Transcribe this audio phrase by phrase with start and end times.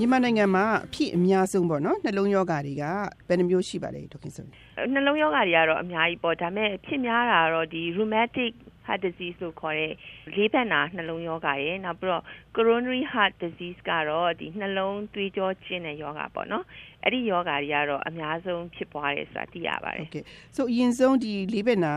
[0.00, 2.84] မြန်မာနိုင်ငံမှာအဖြစ်အများဆုံးပေါ့နော်နှလုံးယောဂါတွေက
[3.28, 4.46] ဘယ်နှမျိုးရှိပါလဲဒေါက်ခင်ဆို
[4.94, 8.52] နှလုံးယောဂါတွေကတော့အများကြီးပေါ့ဒါပေမဲ့ဖြစ်များတာတော့ဒီ rheumatic
[8.86, 9.92] heart disease လို့ခေါ်တဲ့
[10.36, 12.24] လေးဘက်နာနှလုံးယောဂရဲ့နောက်ပြီးတော့
[12.56, 16.64] coronary heart disease ကတော့ဒီနှလုံးသွေးကြောကျဉ်တဲ့ယောဂပေါ့နော်
[17.04, 20.24] အဲ့ဒီယောဂတွေကတော့အများဆုံးဖြစ်ပွားတယ်ဆိုတာသိရပါတယ်။ Okay
[20.56, 21.94] ဆိုအရင်ဆုံးဒီလေးဘက်နာ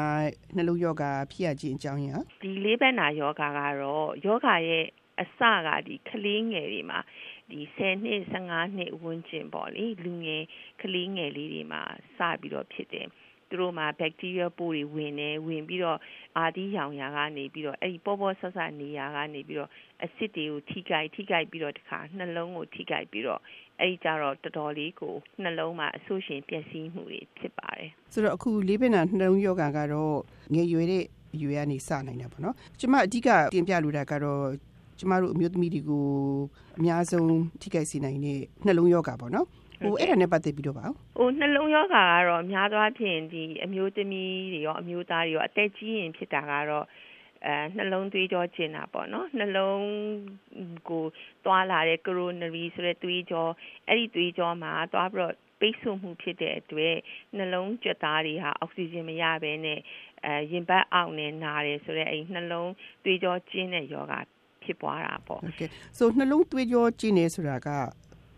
[0.55, 2.09] နှလုံးယောဂဖြစ်ရခြင်းအကြောင်းရ
[2.43, 3.43] ဒီလေးဘက်နာယောဂက
[3.81, 4.85] တော့ယောဂရဲ့
[5.21, 6.99] အစကဒီကလေးငယ်တွေမှာ
[7.51, 10.43] ဒီ10နှစ်15နှစ်ဝန်းကျင်ပေါ့လေလူငယ်
[10.81, 11.83] ကလေးငယ်လေးတွေမှာ
[12.17, 13.07] စပြီးတော့ဖြစ်တယ်
[13.51, 15.99] သူတို့မှာ bacteria ပိုးတွေဝင်နေဝင်ပြီးတော့
[16.37, 19.69] အာဒီရောင်ရာကနေပြီးတော့အဲ့ဒီပေါ်ပေါ်ဆဆနေရာကနေပြီးတော့
[20.03, 23.41] အဆစ်တွေကိုထိကြိုက်ထိကြိုက်ပြီးတော့တခါနှလုံးကိုထိကြိုက်ပြီးတော့
[23.79, 30.15] အဲ့ဒီကြတော့တော်တော်လေးကိုနှလုံးမှာအဆိုးရှင်ပျက်စီးမှုတွေဖြစ်ပါတယ်ဆိုတော့အခုလေးပင်နာနှလုံးယောဂါကတော့
[30.53, 31.05] ငယ်ရွယ်တဲ့
[31.41, 34.41] ရွယ်ကနေစနိုင်တာပေါ့နော်ကျွန်မအဓိကတင်ပြလိုတာကတော့
[35.01, 36.05] ကျမတို့အမျိုးသမီးတွေကို
[36.77, 39.47] အများဆုံးထိခိုက်စေနိုင်တဲ့နှလုံးယောဂါပေါ့နော်
[39.83, 40.85] ဟိုအဲ့ဒါနဲ့ပတ်သက်ပြီးတော့ပါ
[41.17, 46.85] ဟိုနှလုံးယောဂါကတော့အများသောဖြင့်ဒီအမျိုးသမီးတွေရောအမျိုးသားတွေရောအသက်ကြီးရင်ဖြစ်တာကတော့
[47.45, 49.83] အဲနှလုံးသွေးကြောကျင်တာပေါ့နော်နှလုံး
[50.89, 51.05] ကို
[51.45, 53.47] သွားလာတဲ့ coronary ဆိုတဲ့သွေးကြော
[53.87, 56.95] အဲ့ဒီသွေးကြောမှာသွားပြီးတော့ပိတ်ဆို့မှုဖြစ်တဲ့အတွက်
[57.37, 59.79] နှလုံးကြွက်သားတွေဟာအောက်ဆီဂျင်မရဘဲနဲ့
[60.25, 62.71] အဲရင်ဘတ်အောက်နဲ့နာတယ်ဆိုတော့အဲ့နှလုံး
[63.03, 64.13] သွေးကြောကျဉ်တဲ့ယောဂ
[64.63, 67.69] ဖြစ်ပွားတာပေါ့။ Okay so နှလုံးသွေးကြောကျဉ်နေဆိုတာက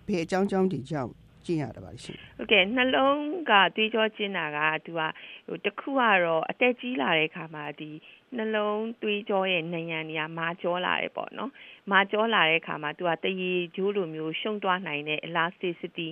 [0.07, 1.11] ဘယ်အကြောင်းကြောင့်ဒီကြောင့်
[1.45, 3.17] ကျင့်ရတာပါရှင်။ Okay နှလုံး
[3.49, 5.01] ကသွေးကြောကျဉ်တာကသူက
[5.47, 7.91] ဟိုတခုကတော့အသက်ကြီးလာတဲ့အခါမှာဒီ
[8.37, 11.51] နှလုံးသွေးကြောရဲ့နံရံတွေကမာကြောလာတယ်ပေါ့နော်။
[11.91, 16.07] မာကြောလာတဲ့အခါမှာသူကတရေကျိုးလိုမျိုးရှုံသွားနိုင်တဲ့ elasticity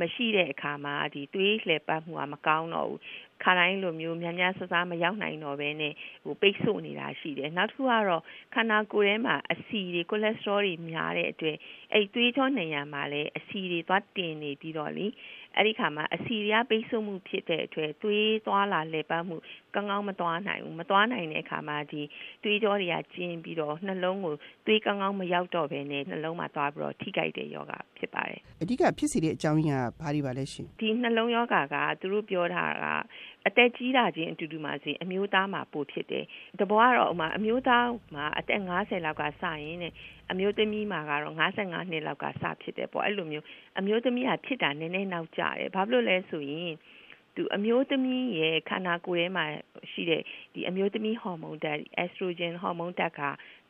[0.00, 3.00] မရှိတဲ့အခါမှာဒီသွေးလှည့်ပတ်မှုကမကောင်းတော့ဘူး
[3.42, 5.92] ခါတိုင်းလိုမျိုးများများဆဆမရောက်နိုင်တော့ဘဲနဲ့
[6.24, 8.22] ဟိုပိတ်ဆို့နေတာရှိတယ်နောက်တစ်ခုကတော့
[8.54, 11.56] ခန္ဓာကိုယ်ထဲမှာအဆီတွေကိုလက်စထရောတွေများတဲ့အတွက်
[11.92, 15.06] အဲ့သွေးကြောနေရမှာလည်းအဆီတွေသွားတင်နေပြီးတော့လေ
[15.56, 19.36] အဲ့ဒီခါမှာအစီရပိတ်ဆို့မှုဖြစ်တဲ့အတွက်သွေးသွားလာလှည့်ပတ်မှု
[19.74, 22.02] ကောင်းကောင်းမသွားနိုင်ဘူးမသွားနိုင်တဲ့အခါမှာဒီ
[22.44, 24.34] သွေးကြောတွေကကျဉ်ပြီးတော့နှလုံးကို
[24.66, 32.86] သွေးကောင်းကောင်းမရောက်တော့ဘဲနဲ့နှလုံးမှာသွားပြီးတော့ထိခိုက်တဲ့ယောဂဖြစ်ပါတယ်အဓိကဖြစ်စေတဲ့အကြောင်းရင်းကဘာတွေပါလဲရှင်ဒီနှလုံးယောဂကသူတို့ပြောတာက
[33.46, 36.24] အသက်ကြီးတာချင်းအတူတူမှစီအမျိုးသားမှာပိုဖြစ်တယ်။
[36.60, 39.92] တဘောကတော့ဥမာအမျိုးသားမှာအသက်50လောက်ကစရင်တဲ့
[40.30, 43.44] အမျိုးသမီးမှာကတော့55နှစ်လောက်ကစဖြစ်တယ်ပေါ့အဲ့လိုမျိုး
[43.78, 46.72] အမျိုးသမီးကဖြစ်တာနည်းနည်းနောက်ကျတယ်။ဘာဖြစ်လို့လဲဆိုရင်
[47.36, 49.44] သူအမျိုးသမီးရဲ့ခန္ဓာကိုယ်ထဲမှာ
[49.92, 50.22] ရှိတဲ့
[50.54, 53.20] ဒီအမျိုးသမီးဟော်မုန်းဓာတ် estrogen ဟော်မုန်းဓာတ်က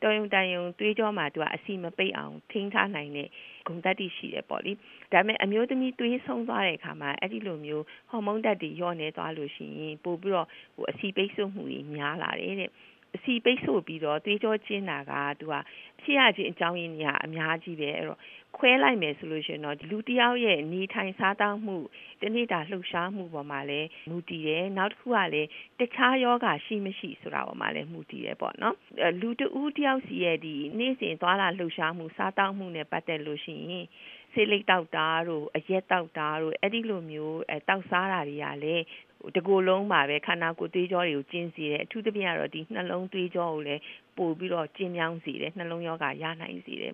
[0.03, 3.29] တော်ရုံတန်ရုံသွေးကြောမှာသူကအဆီမပိတ်အောင်ထိန်းထားနိုင်တဲ့
[3.67, 4.71] ဂုဏ်သတ္တိရှိတယ်ပေါ့လေ
[5.11, 12.71] ဒါပေမဲ့အမျိုးသမီးသွေးဆုံးသွားတဲ့အခါမှာအဲ့ဒီလိုမျိုးဟော်မုန်းဓာတ်တွေညော့နေသွားလို့ရှိရင်ပို့ပြီးတော့ဟိုအဆီပိတ်ဆို့မှုတွေများလာတယ်တဲ့
[13.15, 15.55] အစီပိတ်ဆို့ပြီးတော့သွေးကြောကျဉ်တာကသူက
[16.01, 18.19] ဖြစ်ရခြင်းအကြောင်းရင်းတွေကအများကြီးပဲအဲ့တော့
[18.57, 21.77] ခွဲလိုက်မယ်ဆိုလို့ရှိရင်တော့လူတယောက်ရဲ့နေထိုင်စားသောက်မှု
[22.21, 28.75] တနေ့တာလှုပ်ရှားမှုပေါ်မှာလည်းမူတည်တယ်နောက်တစ်ခုကလည်းတခြားယောဂရှိမရှိဆိုတာပေါ်မှာလည်းမူတည်တယ်ပေါ့နော်
[29.21, 33.85] လူတဦးတယောက်စီရဲ့ဒီနေ့စဉ်သွားလာလှုပ်ရှားမှုစားသောက်မှုနဲ့ပတ်သက်လို့ရှိရင်
[34.33, 38.83] ဆေးလိပ်တောက်တာတို့အရက်တောက်တာတို့အဲ့ဒီလိုမျိုးအဲတောက်စားတာတွေကလည်း
[39.35, 43.81] တကူလုံးပါပဲခန္ဓာကိုယ်သွေးကြောတွေကိုကျင်းစေတယ်အထူးသဖြင့်ကတော့ဒီနှလုံးသွေးကြောကိုလည်း
[44.17, 46.93] ပို့ပြီးတော့ကျင်းမြောင်းစေတယ်နှလုံးရောဂါရနိုင်စေတယ်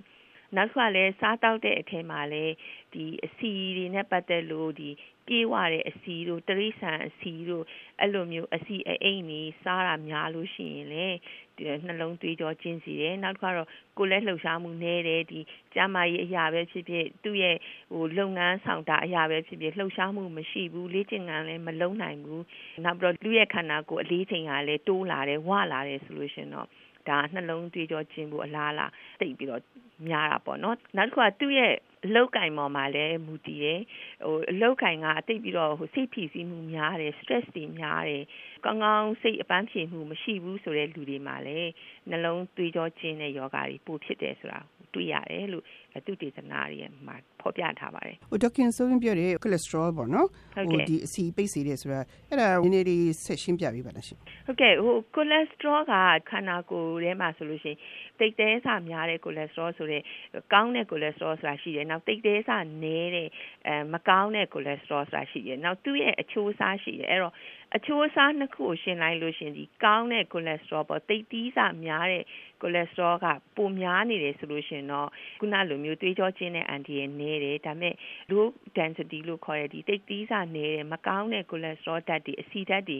[0.55, 2.53] နောက်တစ်ခါလည်းစားတောက်တဲ့အထက်မှာလည်း
[2.93, 4.89] ဒီအစီတွေနဲ့ပတ်သက်လို့ဒီ
[5.27, 7.65] ပြေးဝတဲ့အစီတို့တရိษံအစီတို့
[7.99, 11.07] အဲ့လိုမျိုးအစီအိမ်နေစားတာများလို့ရှိရင်လေ
[11.85, 15.39] နှလုံးသွေးကြောကျဉ်စီတယ်နောက်တစ်ခါတော့ကိုယ်လည်းလှုပ်ရှားမှုနည်းတယ်ဒီ
[15.73, 17.57] ကျန်းမာရေးအရာပဲဖြစ်ဖြစ်သူ့ရဲ့
[17.93, 22.43] ဟိုလုပ်ငန်းဆောင်တာအရာပဲဖြစ်ဖြစ်လှုပ်ရှားမှုမရှိဘူးလေ့ကျင့်ခန်းလည်းမလုပ်နိုင်ဘူး
[22.83, 26.67] နောက်ပြီးတော့လူရဲ့ခန္ဓာကိုယ်အလေးချိန်ကလည်းတိုးလာတယ်ဝလာတယ်ဆိုလို့ရှင်တော့
[27.09, 28.91] ဒါနှလုံးသွေးကြောကျဉ်ဖို့အလားလား
[29.21, 29.61] သိပြီးတော့
[30.07, 31.73] များတာပေါ့နော်နောက်တစ်ခုကသူ့ရဲ့
[32.05, 33.81] အလောက်ကင်ပေါ်မှာလည်းမူတည်တယ်
[34.25, 38.23] ဟိုအလောက်ကင်ကအသိပြီးတော့ဟိုစိတ်ဖိစီးမှုများတယ် stress တွေများတယ်
[38.65, 41.69] ကောင်းကောင်းစိတ်အပန်းဖြေမှုမရှိဘူးဆိုတဲ့လူတွေမှာလည်း
[42.09, 44.61] နှလုံးသွေးကြောကျဉ်တဲ့ယောဂါတွေပိုဖြစ်တယ်ဆိုတာ
[44.95, 45.63] တွေ့ရတယ်လို့
[46.05, 51.99] သူတေသနာတွေမှာဖော်ပြထားပါတယ်ဟိုဒေါက်ခင်ဆိုရင်ပြောတဲ့ cholesterol ပေါ့နော်ဟိုဒီအစီပိတ်စေတယ်ဆိုတာ
[52.29, 55.93] အဲ့ဒါနည်းနည်းလေးဆက်ရှင်းပြပေးပါလားရှင်ဟုတ်ကဲ့ဟို cholesterol က
[56.29, 57.77] ခန္ဓာကိုယ်ထဲမှာဆိုလို့ရှိရင်
[58.19, 60.01] တိတ်သေးစာများတဲ့ cholesterol ဆိုတဲ့
[60.53, 63.29] ကောင်းတဲ့ cholesterol ဆိုတာရှိတယ်နောက်တိတ်သေးစာနည်းတဲ့
[63.67, 67.33] အဲမကောင်းတဲ့ cholesterol ဆိုတာရှိတယ်နောက်သူ့ရဲ့အချိုးအစားရှိတယ်အဲ့တော့
[67.77, 72.23] အချိုးအစားနှစ်ခုကိုရှင်းလိုက်လို့ရှင်ဒီကောင်းတဲ့ cholesterol ပေါ့တိတ်သီးစာများတဲ့
[72.61, 73.27] cholesterol က
[73.57, 75.09] ပိုများနေတယ်ဆိုလို့ရှင်တော့
[75.39, 77.95] ခုနလိုမျိုးသွေးကြောကျဉ်တဲ့အန်တီရဲ့နည်းတယ်ဒါပေမဲ့
[78.31, 78.47] low
[78.77, 82.99] density လို့ခေါ်တဲ့ဒီတိတ်သီးစာနည်းတဲ့မကောင်းတဲ့ cholesterol ဓာတ်တွေအဆီဓာတ်တွေ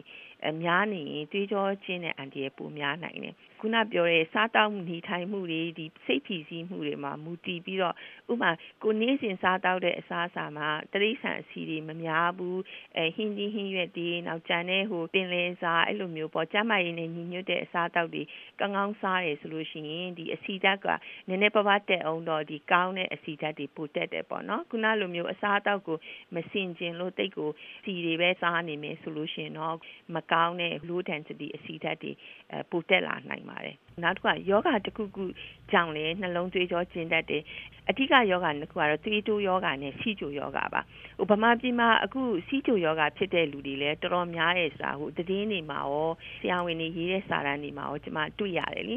[0.64, 7.96] များနေရင်တွေးကြောချင်းတဲ့အန်တီရဲ့ပိုများနိုင်တယ်ခုနပြောတဲ့စားတောက်နေထိုင်မှုတွေဒီစိတ်ဖြီးစည်းမှုတွေမှာမူတည်ပြီးတော့
[8.32, 8.52] ဥမာ
[8.84, 12.62] ကိုနေ့စဉ်စားတောက်တဲ့အစားအစာမှာတရိษံအစီတွေမများဘူး
[12.98, 18.24] အဲဟင်းကြီးဟင်းရွက်တွေနောက်ကြံတဲ့ဟိုပင်လယ်စားအဲ့လိုမျိုးပေါ့ကျမရင်းနဲ့ညီညွတ်တဲ့အစားတောက်တွေ
[18.60, 20.88] ကောင်းကောင်းစားတယ်ဆိုလို့ရှိရင်ဒီအစီဓာတ်က
[21.28, 25.98] နည်းနည်းပါးပါးတက်အောင်တော့ဒီကောင်းတဲ့အစီဓာတ်တွေပိုတက်တယ်ပေါ့နော်ခုနလိုမျိုးအစားတောက်ကို
[26.36, 27.50] မစင်ကျင်လို့တိတ်ကို
[27.84, 29.76] စီတွေပဲစားနေမယ်ဆိုလို့ရှိရင်တော့
[30.16, 32.12] မကောင်းတဲ့ low density အစီဓာတ်တွေ
[32.52, 35.24] အဲပိုတက်လာနိုင်ပါတယ်နောက်တစ်ခုကယောဂတစ်ခုခု
[35.72, 37.44] ကြောင့်လည်းနှလုံးသွေးကြောကျဉ်တတ်တယ်
[37.90, 40.82] အဓိကယောဂနှစ်ခုကတော့သွေးတိုးယောဂနဲ့စီးချိုယောဂပါ
[41.18, 46.10] ဟိုဗမာပြည်မှာအခုစီးချိုယောဂဖြစ်တဲ့လူတွေလည်းတော်တော်များတယ်ဆိုတာဟိုသတင်းတွေမှာရော
[46.42, 48.96] ဆရာဝန်တွေရေးတဲ့စာတမ်းတွေမှာရောကျွန်မတွေ့ရတယ်လी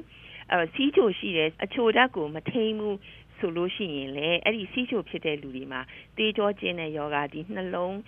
[0.53, 2.97] အဲစီးချိုရှိတယ်အချိုဓာတ်ကိုမထိန်ဘူး
[3.39, 5.81] ဆိုလို့ရှိရင်လေအဲ့ဒီစီးချိုဖြစ်တဲ့လူတွေမှာ
[6.17, 7.99] တေးကြောကျင်းတဲ့ယောဂဒီနှလုံး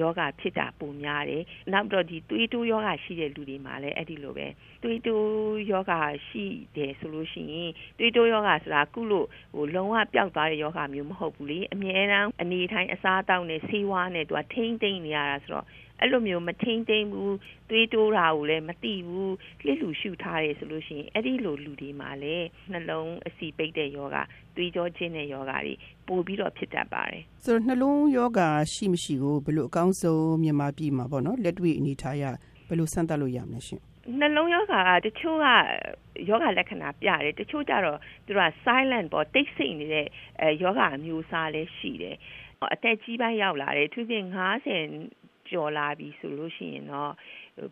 [0.00, 1.42] ယောဂဖြစ်တာပုံများတယ်
[1.72, 4.46] နောက်တော့ဒီသွေးတိုးယောဂရှိတဲ့လူတွေမှာလည်းအဲ့ဒီလိုပဲ
[4.82, 5.92] သွေးတိုးယောဂ
[6.28, 6.44] ရှိ
[6.76, 15.66] တယ်ဆိုလို့ရှိရင်သွေးတိုးယောဂဆိုတာကုလို့ဟိုလုံးဝပျောက်သွားတဲ့ယောဂမျိုးမဟုတ်ဘူးလေအမြဲတမ်းအနေထိုင်အစားအသောက်နဲ့ဆေးဝါးနဲ့သူကထိမ့်သိမ့်နေရတာဆိုတော့
[16.00, 17.36] အဲ့လိုမျိုးမထိမ့်သိမ့်ဘူး
[17.70, 19.34] သွေးတိုးတာကိုလည်းမသိဘူး
[19.64, 24.16] လှစ်လူရှုထားတယ်ဆိုလို့ရှိရင်အဲ့ဒီလိုလူတွေမှာလည်းနှလုံးအဆီပိတ်တဲ့ယောဂ
[24.56, 25.74] သွေးကြောချင်းတဲ့ယောဂတွေ
[26.08, 28.40] ပိုပြီးတော့ဖြစ်တတ်ပါတယ်ဆိုတော့နှလုံးယောဂ
[28.74, 32.24] ရှိမရှိကိုဘယ်လိုအကောင်းဆုံးမြန်မာပြည်မှာပေါ့နော်လက်တွေ့အနေထားရ
[32.68, 33.80] ဘယ်လိုစမ်းသပ်လို့ရမလဲရှင်
[34.20, 35.46] နှလုံးယောဂကတချို့က
[36.28, 40.06] ယောဂလက္ခဏာပြတယ်တချို့ကျတော့သူက silent ပေါ့တိတ်ဆိတ်နေတဲ့
[40.40, 42.16] အဲယောဂအမျိုးအစားလည်းရှိတယ်
[42.74, 44.24] အသက်ကြီးပိုင်းရောက်လာတယ်သူပြင်
[44.76, 45.17] 90
[45.50, 47.12] ကျော်လာပြီဆိုလို့ရှိရင်တော့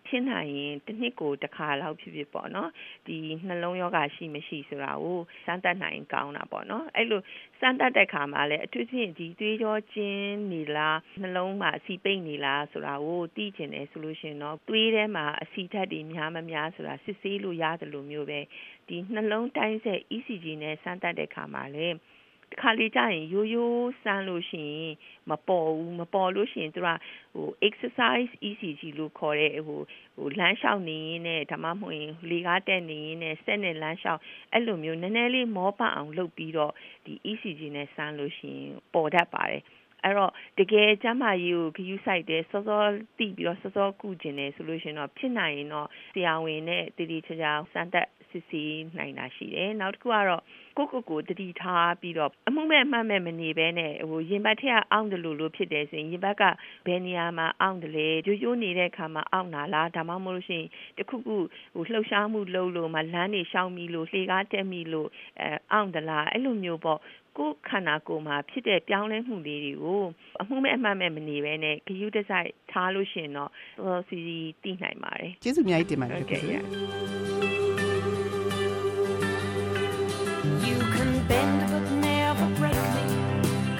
[0.06, 2.70] ဖြစ်နိုင်ရင်တစ်နှစ်ကိုတစ်ခါလောက်ဖြစ်ဖြစ်ပေါ့နော်
[3.06, 7.22] ဒီနှလုံးယောဂရှိမရှိဆိုတာကိုစမ်းသပ်နိုင်ကောင်းတာပေါ့နော်အဲ့လို
[7.60, 18.40] စမ်းသပ်တဲ့ခါမှာလည်းအထူးသဖြင့်ဒီသွေးကြောကျင်းနေလားနှလုံးမှာအဆီပိတ်နေလားဆိုတာကိုသိကျင်တယ်ဆိုလို့ရှိရင်တော့သွေးထဲမှာအဆီဓာတ်တွေများမများဆိုတာစစ်ဆေးလို့ရတယ်လို့မျိုးပဲ
[18.88, 22.25] ဒီနှလုံးတိုင်းဆက် ECG နဲ့စမ်းသပ်တဲ့ခါမှာလည်းတ
[22.60, 24.94] ခါလေကြာရင်ရိုးရိုးစမ်းလို့ရှိရင်
[25.30, 26.88] မပေါ်ဘူးမပေါ်လို့ရှိရင်သူက
[27.34, 29.80] ဟို exercise ECG လို့ခေါ်တဲ့ဟို
[30.16, 34.20] ဟိုလမ်းလျှောက်နေရင်နဲ့ဒါမှမဟုတ်ရင်လေကားတက်နေရင်နဲ့ဆက်နဲ့လမ်းလျှောက်
[34.52, 36.72] အဲ့လိုမျိုးနည်းနည်းလေးမောပအောင်လုပ်ပြီးတော့
[37.04, 39.62] ဒီ ECG နဲ့စမ်းလို့ရှိရင်ပေါ်တတ်ပါတယ်
[40.04, 42.82] အဲ့တော့တကယ်ကျမကြီးကိုဂယူးဆိုင်တယ်စောစော
[43.18, 50.42] တိပြီးတော့စောစောကုကျင်တယ်ဆိုလို့ရှင်တော့ဖြစ်နိုင်ရင်တော့ဆရာဝန်နဲ့တည်တည်ချာချာစမ်းသပ် စစ်ဆေးနိုင်တာရှိတယ်နောက်တစ်ခုကတော့
[50.76, 56.42] ကိုကိုကိုတတိထားပြီးတော့အမှုမဲ့အမှတ်မဲ့မနေဘဲနဲ့ဟိုရင်ဘတ်ထက်အောင့်တယ်လို့လို့ဖြစ်တယ်ဆိုရင်ရင်ဘတ်က
[56.86, 60.68] ဘယ်နေရာမှာအောင့်တယ်လဲရိုးရိုးနေတဲ့အခါမှာအောင့်တာလားဒါမှမဟုတ်လို့ရှိရင်
[60.98, 61.36] တခုခု
[61.74, 65.08] ဟိုလှုပ်ရှားမှုလုပ်လို့မှလမ်းနေရှောင်းမိလို့လှေကားတက်မိလို့
[65.40, 67.00] အဲအောင့်တလားအဲ့လိုမျိုးပေါ့
[67.38, 70.02] ကိုယ်ခန္ဓာကိုယ်မှာဖြစ်တဲ့ပြောင်းလဲမှုလေးတွေကို
[70.40, 73.50] အမှုမဲ့အမှတ်မဲ့မနေဘဲနဲ့ဂရုတစိုက်ထားလို့ရှိရင်တော့
[73.84, 77.25] သောစီစီသိနိုင်ပါတယ်ကျေးဇူးအများကြီးတင်ပါတယ်ခင်ဗျာ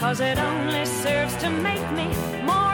[0.07, 2.07] Cause it only serves to make me
[2.45, 2.66] more